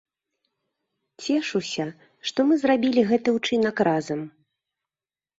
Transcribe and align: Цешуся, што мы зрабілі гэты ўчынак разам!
Цешуся, 1.25 1.83
што 2.29 2.39
мы 2.51 2.57
зрабілі 2.61 3.03
гэты 3.11 3.29
ўчынак 3.35 3.77
разам! 3.89 4.19